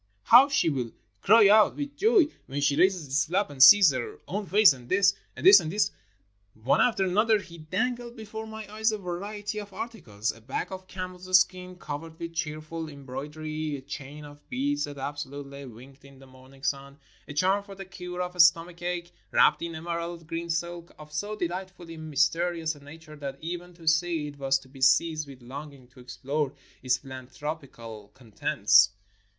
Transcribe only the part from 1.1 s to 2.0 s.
cry out with